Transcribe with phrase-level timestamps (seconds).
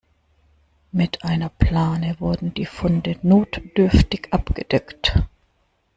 [0.91, 5.21] Mit einer Plane wurden die Funde notdürftig abgedeckt.